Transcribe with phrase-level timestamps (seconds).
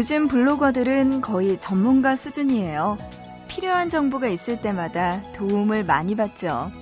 [0.00, 2.96] 요즘 블로거들은 거의 전문가 수준이에요.
[3.48, 6.72] 필요한 정보가 있을 때마다 도움을 많이 받죠.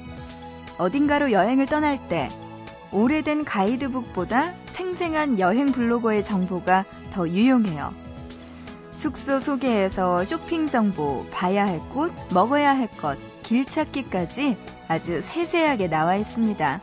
[0.78, 2.30] 어딘가로 여행을 떠날 때
[2.92, 7.90] 오래된 가이드북보다 생생한 여행 블로거의 정보가 더 유용해요.
[8.92, 14.56] 숙소 소개에서 쇼핑 정보, 봐야 할 곳, 먹어야 할 것, 길 찾기까지
[14.86, 16.80] 아주 세세하게 나와 있습니다.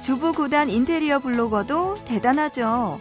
[0.00, 3.00] 주부 구단 인테리어 블로거도 대단하죠.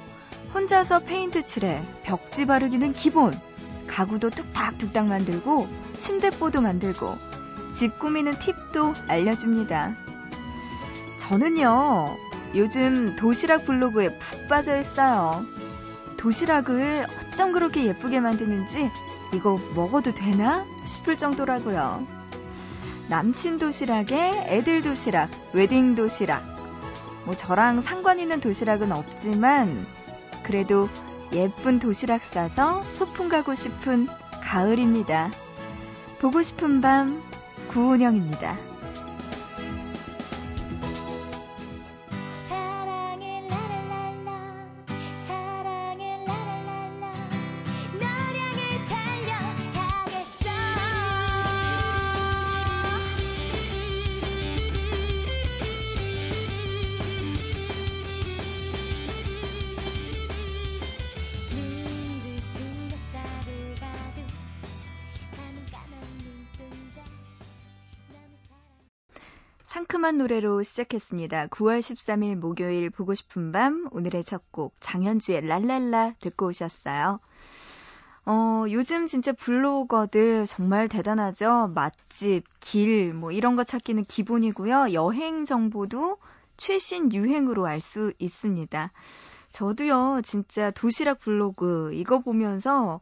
[0.53, 3.33] 혼자서 페인트 칠해, 벽지 바르기는 기본.
[3.87, 7.15] 가구도 뚝딱뚝딱 만들고, 침대뽀도 만들고,
[7.71, 9.95] 집 꾸미는 팁도 알려줍니다.
[11.17, 12.17] 저는요,
[12.55, 15.43] 요즘 도시락 블로그에 푹 빠져 있어요.
[16.17, 18.91] 도시락을 어쩜 그렇게 예쁘게 만드는지
[19.33, 22.05] 이거 먹어도 되나 싶을 정도라고요.
[23.09, 26.43] 남친 도시락에 애들 도시락, 웨딩 도시락.
[27.25, 29.85] 뭐 저랑 상관 있는 도시락은 없지만
[30.43, 30.89] 그래도
[31.33, 34.07] 예쁜 도시락 싸서 소풍 가고 싶은
[34.41, 35.31] 가을입니다.
[36.19, 37.21] 보고 싶은 밤
[37.69, 38.72] 구은영입니다.
[70.13, 71.47] 상큼한 노래로 시작했습니다.
[71.47, 77.19] 9월 13일 목요일 보고 싶은 밤 오늘의 첫 곡 장현주의 랄랄라 듣고 오셨어요.
[78.25, 81.71] 어, 요즘 진짜 블로거들 정말 대단하죠.
[81.73, 84.93] 맛집, 길, 뭐 이런 거 찾기는 기본이고요.
[84.93, 86.17] 여행 정보도
[86.57, 88.91] 최신 유행으로 알 수 있습니다.
[89.51, 93.01] 저도요, 진짜 도시락 블로그 이거 보면서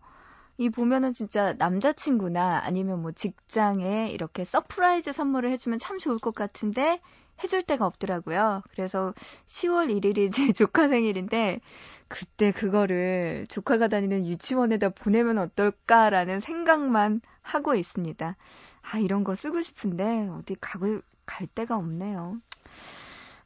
[0.62, 7.02] 이 보면은 진짜 남자친구나 아니면 뭐 직장에 이렇게 surprise 선물을 해주면 참 좋을 것 같은데
[7.44, 8.62] 해줄 데가 없더라고요.
[8.70, 9.16] 그래서
[9.48, 11.62] 10월 1일이 제 조카 생일인데
[12.08, 18.36] 그때 그거를 조카가 다니는 유치원에다 보내면 어떨까라는 생각만 하고 있습니다.
[18.84, 22.40] 아, 이런 거 쓰고 싶은데 어디 가고 갈 데가 없네요.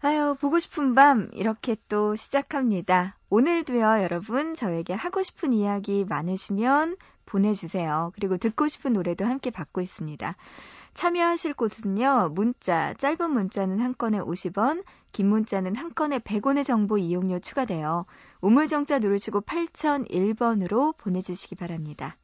[0.05, 3.17] 아유, 보고 싶은 밤 이렇게 또 시작합니다.
[3.31, 8.11] 오늘도요, 여러분 저에게 하고 싶은 이야기 많으시면 보내주세요.
[8.13, 10.35] 그리고 듣고 싶은 노래도 함께 받고 있습니다.
[10.93, 17.39] 참여하실 곳은요, 문자, 짧은 문자는 한 건에 50원, 긴 문자는 한 건에 100원의 정보 이용료
[17.39, 18.05] 추가돼요.
[18.41, 22.15] 우물정자 누르시고 8001번으로 보내주시기 바랍니다.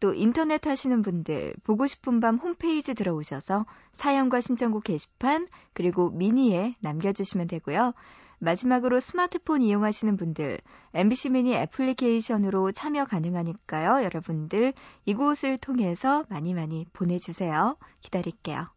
[0.00, 7.46] 또 인터넷 하시는 분들 보고 싶은 밤 홈페이지 들어오셔서 사연과 신청곡 게시판 그리고 미니에 남겨주시면
[7.48, 7.94] 되고요.
[8.38, 10.60] 마지막으로 스마트폰 이용하시는 분들
[10.92, 14.04] MBC 미니 애플리케이션으로 참여 가능하니까요.
[14.04, 14.74] 여러분들
[15.06, 17.76] 이곳을 통해서 많이 많이 보내주세요.
[18.00, 18.68] 기다릴게요.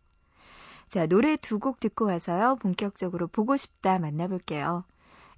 [0.88, 2.56] 자, 노래 두 곡 듣고 와서요.
[2.62, 4.86] 본격적으로 보고 싶다 만나볼게요.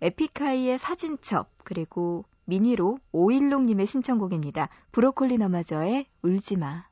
[0.02, 4.70] 에픽하이의 사진첩 그리고 미니로 오일록님의 신청곡입니다.
[4.92, 6.89] 브로콜리 너마저의 울지마.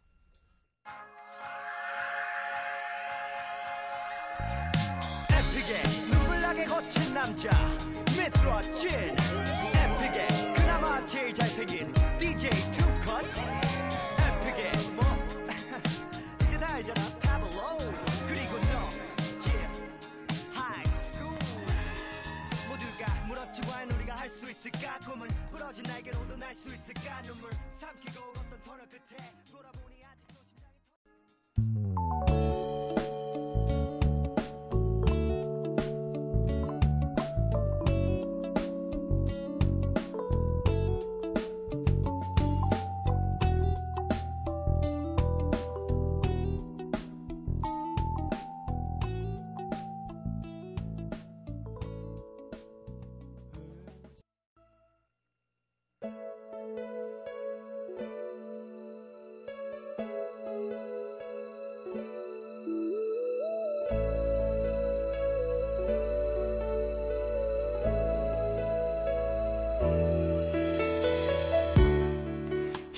[27.08, 29.32] 수 있을까 눈물 삼키고 어떤 터널 끝에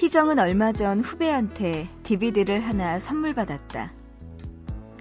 [0.10, 3.92] 희정은 얼마 전 후배한테 DVD를 하나 선물 받았다.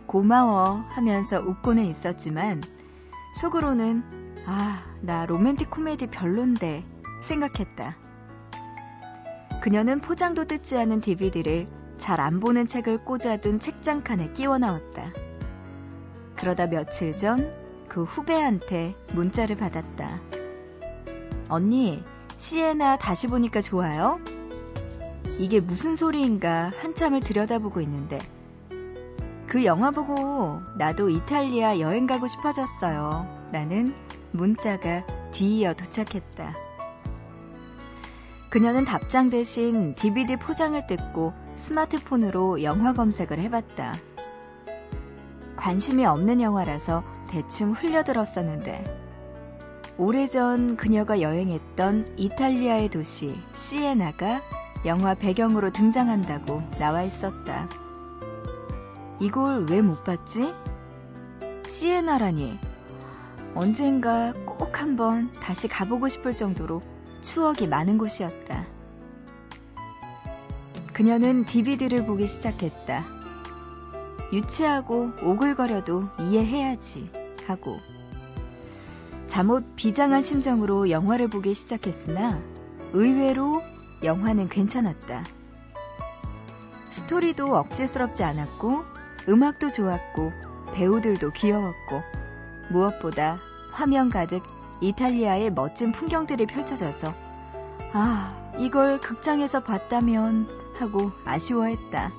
[0.05, 2.63] 고마워 하면서 웃고는 있었지만
[3.41, 4.03] 속으로는
[4.45, 6.85] 아, 나 로맨틱 코미디 별론데
[7.23, 7.97] 생각했다.
[9.63, 15.11] 그녀는 포장도 뜯지 않은 DVD를 잘 안 보는 책을 꽂아둔 책장 칸에 끼워 넣었다.
[16.37, 17.51] 그러다 며칠 전
[17.89, 20.21] 그 후배한테 문자를 받았다.
[21.49, 22.05] 언니,
[22.37, 24.21] 시에나 다시 보니까 좋아요?
[25.39, 28.19] 이게 무슨 소리인가 한참을 들여다보고 있는데
[29.47, 33.49] 그 영화 보고 나도 이탈리아 여행 가고 싶어졌어요.
[33.51, 33.95] 라는
[34.33, 36.55] 문자가 뒤이어 도착했다.
[38.51, 43.95] 그녀는 답장 대신 DVD 포장을 뜯고 스마트폰으로 영화 검색을 해봤다.
[45.57, 48.85] 관심이 없는 영화라서 대충 흘려들었었는데
[49.97, 54.41] 오래전 그녀가 여행했던 이탈리아의 도시 시에나가
[54.85, 57.69] 영화 배경으로 등장한다고 나와 있었다.
[59.21, 60.55] 이걸 왜 못 봤지?
[61.67, 62.59] 시에나라니.
[63.55, 66.81] 언젠가 꼭 한번 다시 가보고 싶을 정도로
[67.23, 68.67] 추억이 많은 곳이었다.
[70.93, 73.05] 그녀는 DVD를 보기 시작했다.
[74.33, 77.11] 유치하고 오글거려도 이해해야지
[77.47, 77.79] 하고
[79.27, 82.41] 잠옷 비장한 심정으로 영화를 보기 시작했으나
[82.93, 83.63] 의외로
[84.03, 85.25] 영화는 괜찮았다.
[86.91, 88.85] 스토리도 억제스럽지 않았고
[89.29, 90.33] 음악도 좋았고
[90.75, 92.03] 배우들도 귀여웠고
[92.71, 93.39] 무엇보다
[93.73, 94.43] 화면 가득
[94.81, 97.15] 이탈리아의 멋진 풍경들이 펼쳐져서
[97.93, 100.49] 아, 이걸 극장에서 봤다면
[100.79, 102.13] 하고 아쉬워했다.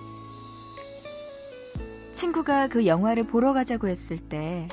[2.13, 4.67] 친구가 그 영화를 보러 가자고 했을 때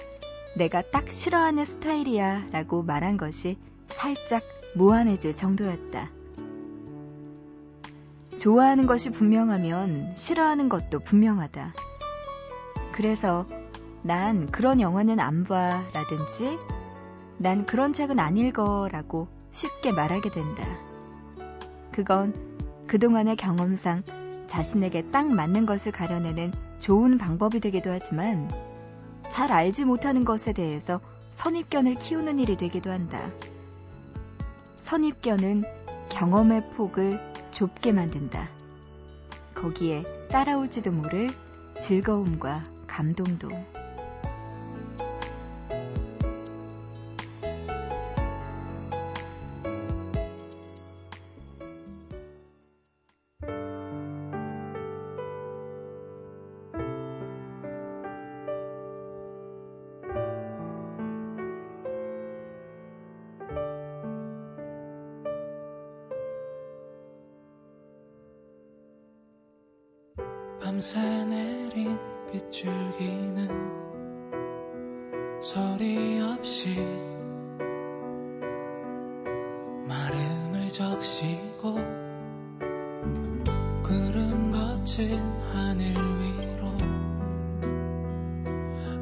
[0.56, 3.58] 내가 딱 싫어하는 스타일이야 라고 말한 것이
[3.88, 4.42] 살짝
[4.74, 6.15] 무한해질 정도였다.
[8.46, 11.74] 좋아하는 것이 분명하면 싫어하는 것도 분명하다.
[12.92, 13.44] 그래서
[14.02, 16.56] 난 그런 영화는 안 봐 라든지
[17.38, 20.64] 난 그런 책은 안 읽어 라고 쉽게 말하게 된다.
[21.90, 22.32] 그건
[22.86, 24.04] 그동안의 경험상
[24.46, 28.48] 자신에게 딱 맞는 것을 가려내는 좋은 방법이 되기도 하지만
[29.28, 31.00] 잘 알지 못하는 것에 대해서
[31.32, 33.28] 선입견을 키우는 일이 되기도 한다.
[34.76, 35.64] 선입견은
[36.10, 38.50] 경험의 폭을 좁게 만든다.
[39.54, 41.30] 거기에 따라올지도 모를
[41.80, 43.48] 즐거움과 감동도.
[80.76, 81.74] 적시고
[83.82, 85.18] 구름 거친
[85.50, 86.68] 하늘 위로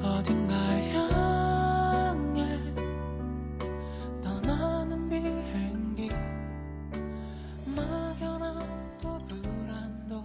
[0.01, 2.61] 어딘가에 향해
[4.23, 6.11] 떠나는 비행기
[7.75, 10.25] 막연함도 불안도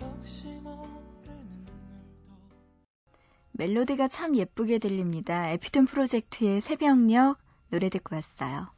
[0.00, 0.88] 혹시 모르는
[1.26, 2.42] 물도
[3.52, 5.50] 멜로디가 참 예쁘게 들립니다.
[5.50, 7.36] 에피톤 프로젝트의 새벽녘
[7.68, 8.73] 노래 듣고 왔어요.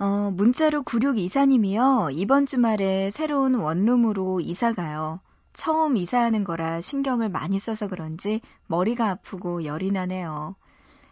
[0.00, 2.10] 어, 문자로 9624님이요.
[2.12, 5.20] 이번 주말에 새로운 원룸으로 이사 가요.
[5.52, 10.54] 처음 이사하는 거라 신경을 많이 써서 그런지 머리가 아프고 열이 나네요.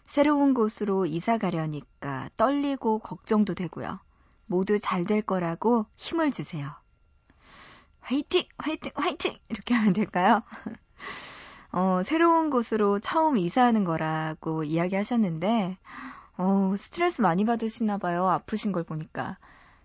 [0.06, 3.98] 새로운 곳으로 이사 가려니까 떨리고 걱정도 되고요.
[4.46, 6.70] 모두 잘 될 거라고 힘을 주세요.
[8.00, 8.44] 화이팅!
[8.58, 8.92] 화이팅!
[8.94, 9.36] 화이팅!
[9.48, 10.42] 이렇게 하면 될까요?
[11.72, 15.76] 어, 새로운 곳으로 처음 이사하는 거라고 이야기하셨는데,
[16.38, 18.28] 어, 스트레스 많이 받으시나 봐요.
[18.28, 19.38] 아프신 걸 보니까.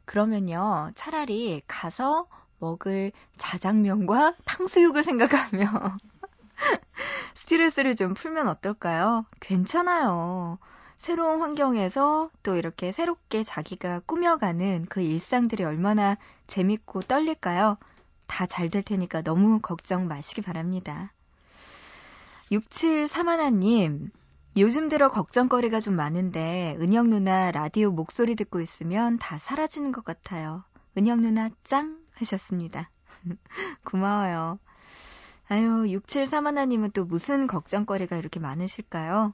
[0.06, 2.28] 그러면요, 차라리 가서
[2.60, 5.66] 먹을 자장면과 탕수육을 생각하며
[7.36, 9.26] 스트레스를 좀 풀면 어떨까요?
[9.40, 10.60] 괜찮아요.
[10.98, 16.18] 새로운 환경에서 또 이렇게 새롭게 자기가 꾸며가는 그 일상들이 얼마나
[16.48, 17.78] 재밌고 떨릴까요?
[18.28, 21.12] 다 잘 될 테니까 너무 걱정 마시기 바랍니다.
[22.52, 24.12] 6731님,
[24.58, 30.64] 요즘 들어 걱정거리가 좀 많은데, 은영 누나 라디오 목소리 듣고 있으면 다 사라지는 것 같아요.
[30.98, 31.98] 은영 누나 짱!
[32.16, 32.90] 하셨습니다.
[33.86, 34.60] 고마워요.
[35.48, 39.34] 아유, 6731님은 또 무슨 걱정거리가 이렇게 많으실까요?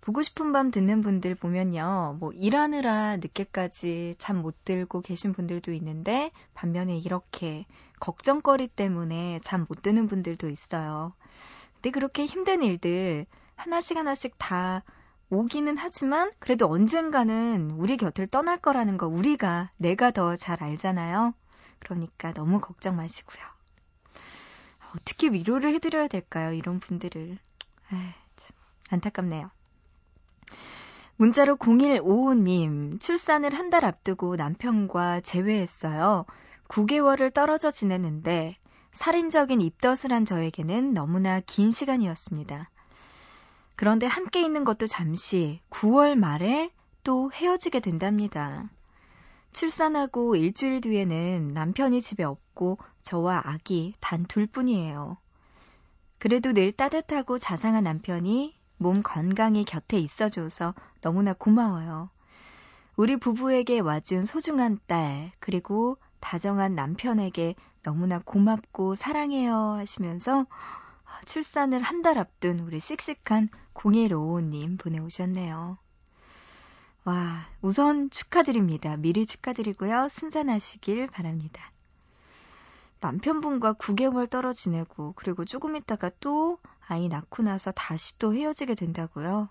[0.00, 2.16] 보고 싶은 밤 듣는 분들 보면요.
[2.20, 7.66] 뭐 일하느라 늦게까지 잠 못 들고 계신 분들도 있는데 반면에 이렇게
[8.00, 11.12] 걱정거리 때문에 잠 못 드는 분들도 있어요.
[11.74, 13.26] 근데 그렇게 힘든 일들
[13.58, 14.82] 하나씩 하나씩 다
[15.30, 21.34] 오기는 하지만 그래도 언젠가는 우리 곁을 떠날 거라는 거 우리가 내가 더 잘 알잖아요.
[21.80, 23.42] 그러니까 너무 걱정 마시고요.
[24.96, 26.52] 어떻게 위로를 해드려야 될까요?
[26.52, 27.38] 이런 분들을.
[27.92, 27.98] 에이,
[28.36, 28.56] 참
[28.90, 29.50] 안타깝네요.
[31.16, 36.24] 문자로 0155님, 출산을 한 달 앞두고 남편과 재회했어요.
[36.68, 38.56] 9개월을 떨어져 지냈는데,
[38.92, 42.70] 살인적인 입덧을 한 저에게는 너무나 긴 시간이었습니다.
[43.78, 46.72] 그런데 함께 있는 것도 잠시 9월 말에
[47.04, 48.68] 또 헤어지게 된답니다.
[49.52, 55.16] 출산하고 일주일 뒤에는 남편이 집에 없고 저와 아기 단 둘 뿐이에요.
[56.18, 62.10] 그래도 늘 따뜻하고 자상한 남편이 몸 건강히 곁에 있어줘서 너무나 고마워요.
[62.96, 67.54] 우리 부부에게 와준 소중한 딸, 그리고 다정한 남편에게
[67.84, 70.46] 너무나 고맙고 사랑해요 하시면서
[71.26, 75.78] 출산을 한 달 앞둔 우리 씩씩한 0155님 보내오셨네요.
[77.04, 78.96] 와, 우선 축하드립니다.
[78.96, 80.08] 미리 축하드리고요.
[80.08, 81.72] 순산하시길 바랍니다.
[83.00, 89.48] 남편분과 9개월 떨어 지내고, 그리고 조금 있다가 또 아이 낳고 나서 다시 또 헤어지게 된다고요?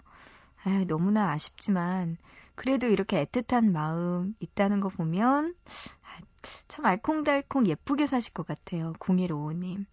[0.63, 2.17] 아유, 너무나 아쉽지만,
[2.55, 5.55] 그래도 이렇게 애틋한 마음 있다는 거 보면,
[6.03, 6.19] 아,
[6.67, 8.93] 참 알콩달콩 예쁘게 사실 것 같아요.
[8.99, 9.85] 0155님.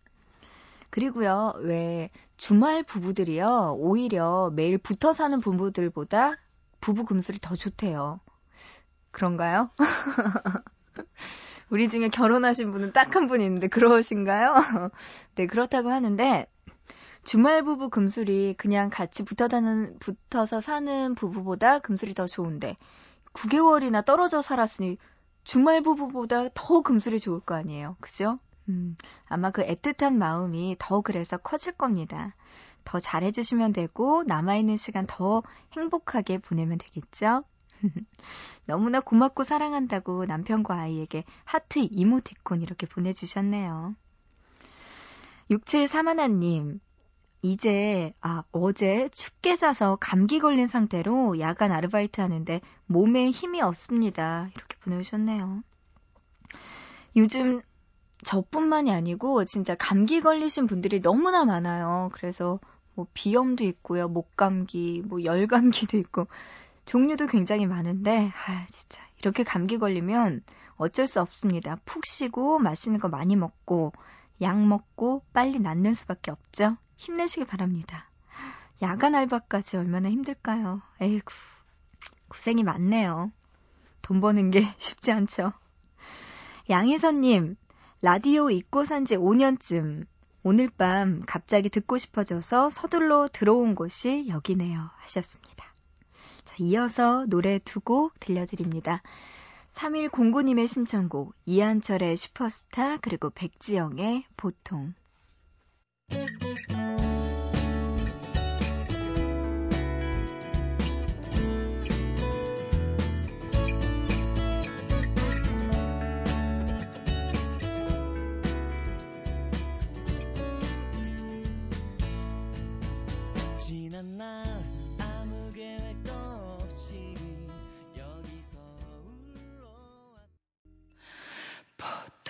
[0.94, 6.36] 그리고요, 왜 주말 부부들이요, 오히려 매일 붙어 사는 부부들보다
[6.80, 8.20] 부부 금술이 더 좋대요.
[9.10, 9.70] 그런가요?
[11.70, 14.54] 우리 중에 결혼하신 분은 딱 한 분 있는데 그러신가요?
[15.36, 16.46] 네, 그렇다고 하는데
[17.24, 22.76] 주말 부부 금술이 그냥 같이 붙어 다는 붙어서 사는 부부보다 금술이 더 좋은데
[23.34, 24.98] 9개월이나 떨어져 살았으니
[25.44, 27.96] 주말 부부보다 더 금술이 좋을 거 아니에요.
[28.00, 28.38] 그죠?
[28.68, 32.34] 음, 아마 그 애틋한 마음이 더 그래서 커질 겁니다.
[32.84, 35.42] 더 잘해주시면 되고, 남아있는 시간 더
[35.72, 37.44] 행복하게 보내면 되겠죠?
[38.66, 43.94] 너무나 고맙고 사랑한다고 남편과 아이에게 하트 이모티콘 이렇게 보내주셨네요.
[45.50, 46.80] 6731님,
[47.42, 54.48] 이제, 아, 어제 춥게 자서 감기 걸린 상태로 야간 아르바이트 하는데 몸에 힘이 없습니다.
[54.54, 55.62] 이렇게 보내주셨네요.
[57.16, 57.60] 요즘
[58.24, 62.10] 저뿐만이 아니고 진짜 감기 걸리신 분들이 너무나 많아요.
[62.12, 62.58] 그래서
[62.94, 64.08] 뭐 비염도 있고요.
[64.08, 66.26] 목감기, 뭐 열감기도 있고
[66.86, 70.42] 종류도 굉장히 많은데 아 진짜 이렇게 감기 걸리면
[70.76, 71.76] 어쩔 수 없습니다.
[71.84, 73.92] 푹 쉬고 맛있는 거 많이 먹고
[74.40, 76.76] 약 먹고 빨리 낫는 수밖에 없죠.
[76.96, 78.08] 힘내시기 바랍니다.
[78.82, 80.82] 야간 알바까지 얼마나 힘들까요?
[81.00, 81.32] 에이구
[82.28, 83.30] 고생이 많네요.
[84.02, 85.52] 돈 버는 게 쉽지 않죠.
[86.68, 87.56] 양희선님,
[88.02, 90.06] 라디오 잊고 산 지 5년쯤.
[90.42, 94.90] 오늘 밤 갑자기 듣고 싶어져서 서둘러 들어온 곳이 여기네요.
[94.98, 95.64] 하셨습니다.
[96.44, 99.02] 자, 이어서 노래 두 곡 들려드립니다.
[99.72, 104.94] 3109님의 신청곡, 이한철의 슈퍼스타, 그리고 백지영의 보통.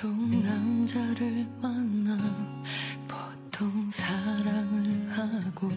[0.05, 2.19] 보통 남자를 만나
[3.09, 5.71] 보통 사랑을 하고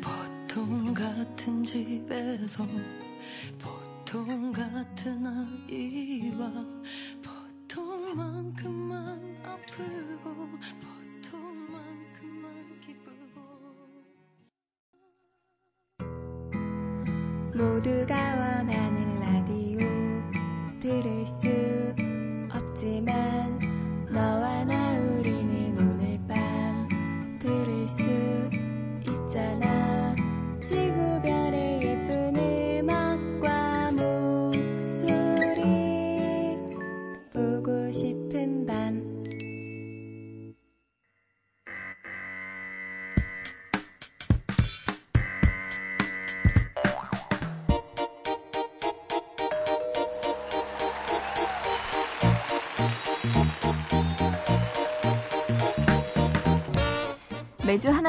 [0.00, 2.64] 보통 같은 집에서
[3.58, 6.52] 보통 같은 아이와
[7.66, 10.48] 보통만큼만 아프고
[11.20, 13.40] 보통만큼만 기쁘고.
[17.56, 19.80] 모두가 원하는 라디오
[20.78, 21.81] 들을 수
[22.82, 23.60] 없지만
[24.10, 28.31] 너와 나 우리는 오늘 밤 들을 수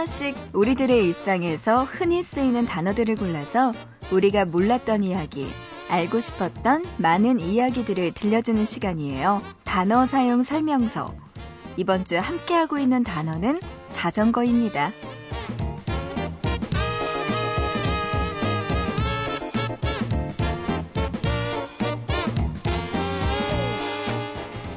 [0.04, 3.72] 하나씩 우리들의 일상에서 흔히 쓰이는 단어들을 골라서
[4.12, 5.48] 우리가 몰랐던 이야기,
[5.88, 9.42] 알고 싶었던 많은 이야기들을 들려주는 시간이에요.
[9.64, 11.14] 단어 사용 설명서.
[11.78, 14.92] 이번 주 함께하고 있는 단어는 자전거입니다.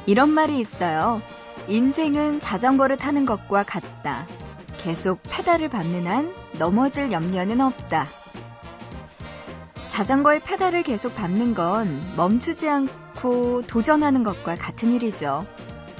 [0.05, 1.21] 이런 말이 있어요.
[1.67, 4.25] 인생은 자전거를 타는 것과 같다.
[4.77, 8.07] 계속 페달을 밟는 한 넘어질 염려는 없다.
[9.89, 15.45] 자전거의 페달을 계속 밟는 건 멈추지 않고 도전하는 것과 같은 일이죠.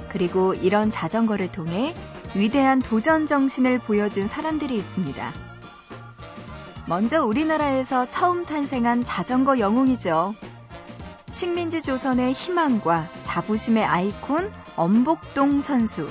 [0.08, 1.94] 그리고 이런 자전거를 통해
[2.34, 5.32] 위대한 도전 정신을 보여준 사람들이 있습니다.
[6.86, 10.34] 먼저 우리나라에서 처음 탄생한 자전거 영웅이죠.
[11.30, 16.08] 식민지 조선의 희망과 자부심의 아이콘 엄복동 선수.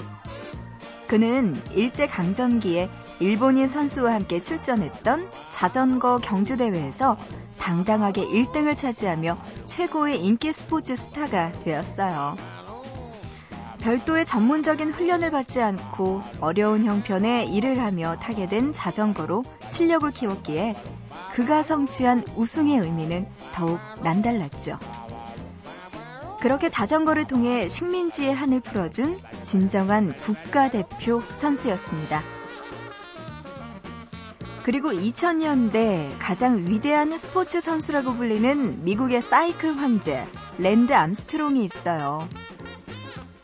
[1.08, 7.18] 그는 일제강점기에 일본인 선수와 함께 출전했던 자전거 경주대회에서
[7.58, 12.36] 당당하게 1등을 차지하며 최고의 인기 스포츠 스타가 되었어요.
[13.80, 20.76] 별도의 전문적인 훈련을 받지 않고 어려운 형편의 일을 하며 타게 된 자전거로 실력을 키웠기에
[21.34, 24.78] 그가 성취한 우승의 의미는 더욱 남달랐죠.
[26.40, 32.22] 그렇게 자전거를 통해 식민지의 한을 풀어준 진정한 국가대표 선수였습니다.
[34.64, 40.26] 그리고 2000년대 가장 위대한 스포츠 선수라고 불리는 미국의 사이클 황제
[40.58, 42.28] 랜스 암스트롱이 있어요.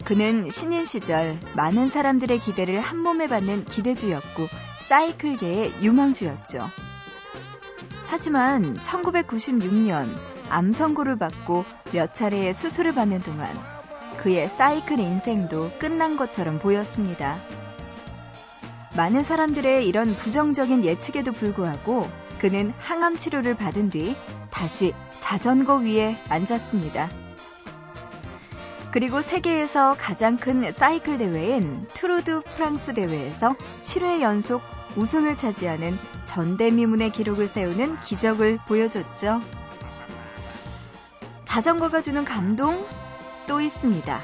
[0.03, 4.47] 그는 신인 시절 많은 사람들의 기대를 한 몸에 받는 기대주였고
[4.81, 6.69] 사이클계의 유망주였죠.
[8.07, 13.49] 하지만 1996년 암 선고를 받고 몇 차례의 수술을 받는 동안
[14.17, 17.39] 그의 사이클 인생도 끝난 것처럼 보였습니다.
[18.95, 22.07] 많은 사람들의 이런 부정적인 예측에도 불구하고
[22.37, 24.15] 그는 항암 치료를 받은 뒤
[24.51, 27.09] 다시 자전거 위에 앉았습니다.
[28.91, 34.61] 그리고 세계에서 가장 큰 사이클 대회인 투르 드 프랑스 대회에서 7회 연속
[34.95, 39.41] 우승을 차지하는 전대미문의 기록을 세우는 기적을 보여줬죠.
[41.53, 42.83] 자전거가 주는 감동
[43.45, 44.21] 또 있습니다.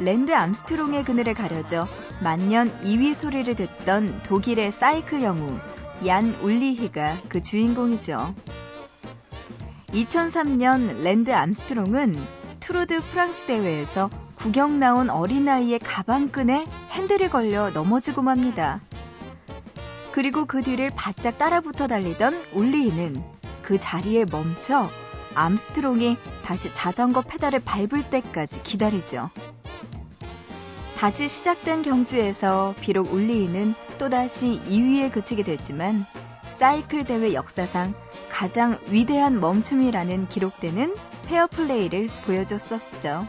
[0.00, 1.88] 랜스 암스트롱의 그늘에 가려져
[2.22, 5.58] 만년 2위 소리를 듣던 독일의 사이클 영웅
[6.04, 8.34] 얀 울리히가 그 주인공이죠.
[9.94, 12.14] 2003년 랜스 암스트롱은
[12.60, 18.82] 투르 드 프랑스 대회에서 구경 나온 어린아이의 가방끈에 핸들이 걸려 넘어지고 맙니다.
[20.12, 23.24] 그리고 그 뒤를 바짝 따라붙어 달리던 울리히는
[23.62, 24.90] 그 자리에 멈춰
[25.40, 29.30] 암스트롱이 다시 자전거 페달을 밟을 때까지 기다리죠.
[30.98, 36.04] 다시 시작된 경주에서 비록 울리히는 또다시 2위에 그치게 됐지만
[36.50, 37.94] 사이클 대회 역사상
[38.28, 40.94] 가장 위대한 멈춤이라는 기록되는
[41.26, 43.26] 페어플레이를 보여줬었죠.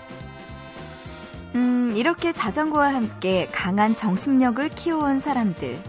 [1.56, 5.82] 음, 이렇게 자전거와 함께 강한 정신력을 키워온 사람들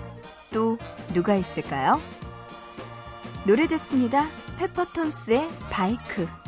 [0.52, 0.78] 또
[1.14, 2.00] 누가 있을까요?
[3.44, 4.28] 노래 듣습니다.
[4.62, 6.41] 페퍼톤스의 바이크.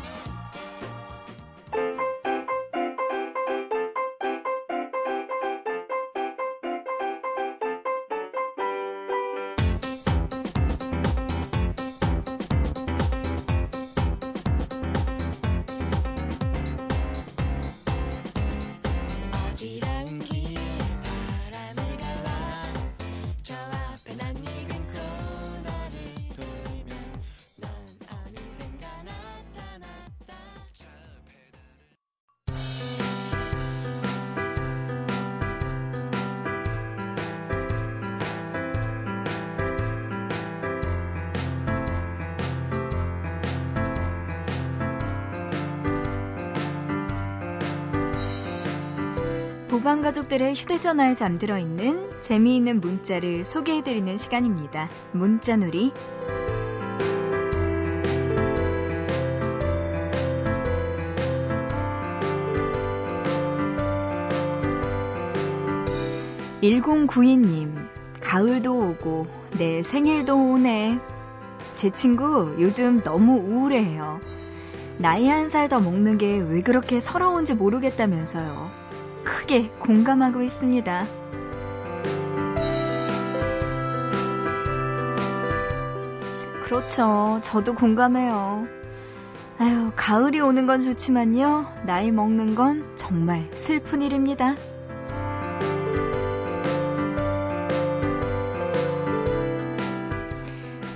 [49.84, 54.88] 보방 가족들의 휴대전화에 잠들어 있는 재미있는 문자를 소개해드리는 시간입니다.
[55.12, 55.92] 문자놀이.
[66.62, 67.86] (1092님)
[68.22, 69.26] 가을도 오고
[69.58, 70.98] 내 생일도 오네
[71.76, 74.18] 제 친구 요즘 너무 우울해해요
[74.96, 78.83] 나이 한 살 더 먹는 게 왜 그렇게 서러운지 모르겠다면서요
[79.44, 81.06] 크게 공감하고 있습니다.
[86.64, 87.40] 그렇죠.
[87.42, 88.66] 저도 공감해요.
[89.58, 91.66] 아유, 가을이 오는 건 좋지만요.
[91.84, 94.54] 나이 먹는 건 정말 슬픈 일입니다.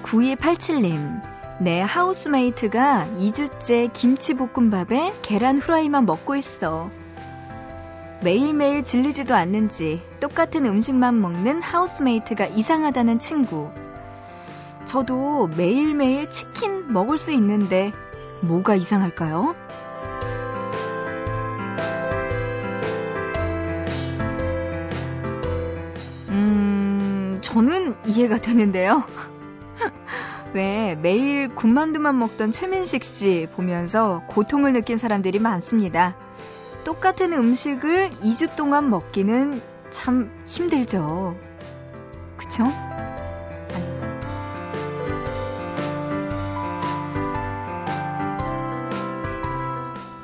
[0.05, 1.21] 9287님,
[1.61, 6.91] 내 하우스메이트가 2주째 김치볶음밥에 계란 후라이만 먹고 있어.
[8.21, 13.71] 매일매일 질리지도 않는지 똑같은 음식만 먹는 하우스메이트가 이상하다는 친구.
[14.87, 17.93] 저도 매일매일 치킨 먹을 수 있는데
[18.41, 19.55] 뭐가 이상할까요?
[26.31, 29.05] 음, 저는 이해가 되는데요.
[30.55, 36.17] 왜 매일 군만두만 먹던 최민식 씨 보면서 고통을 느낀 사람들이 많습니다.
[36.85, 39.61] 똑같은 음식을 2주 동안 먹기는
[39.91, 41.37] 참 힘들죠.
[42.37, 42.65] 그쵸?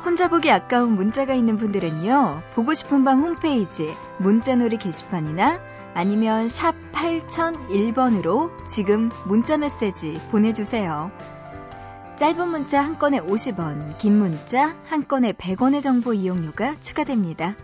[0.05, 5.61] 혼자 보기 아까운 문자가 있는 분들은요, 보고 싶은 밤 홈페이지 문자놀이 게시판이나
[5.95, 11.11] 아니면 샵 8001번으로 지금 문자 메시지 보내주세요.
[12.17, 17.57] 짧은 문자 한 건에 50원, 긴 문자 한 건에 100원의 정보 이용료가 추가됩니다.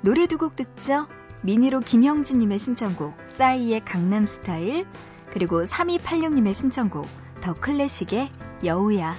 [0.00, 1.06] 노래 두 곡 듣죠?
[1.42, 4.86] 미니로 김형진님의 신청곡 싸이의 강남 스타일
[5.30, 7.06] 그리고 3286님의 신청곡
[7.42, 8.30] 더 클래식의
[8.64, 9.14] 여우야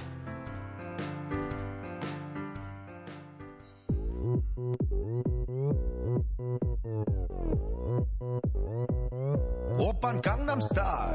[9.78, 11.14] 오빤 강남스타일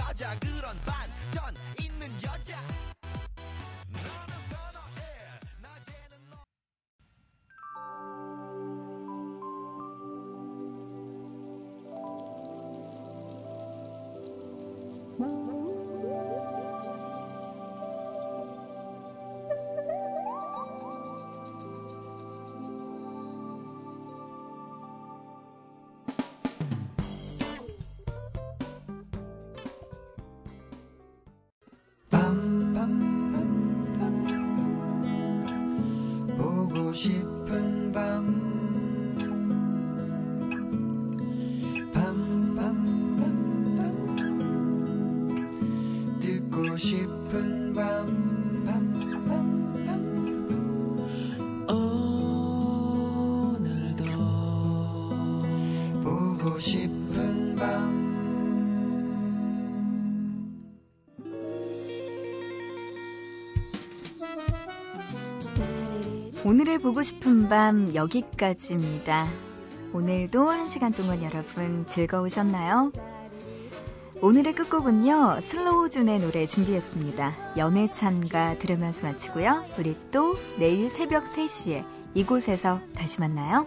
[46.81, 48.31] 싶은 밤
[53.53, 54.03] 오늘도
[56.03, 58.01] 보고 싶은 밤
[66.43, 69.29] 오늘의 보고 싶은 밤 여기까지입니다.
[69.93, 72.91] 오늘도 한 시간 동안 여러분 즐거우셨나요?
[74.23, 77.55] 오늘의 끝곡은요, 슬로우준의 노래 준비했습니다.
[77.57, 79.65] 연애찬가 들으면서 마치고요.
[79.79, 83.65] 우리 또 내일 새벽 3시에 이곳에서 다시 만나요.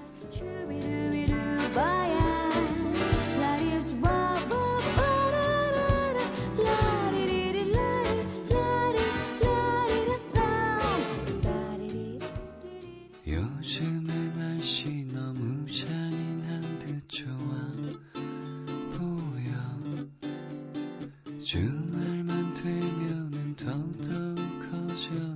[21.54, 25.33] 주말만 되면은 더더욱 커져내지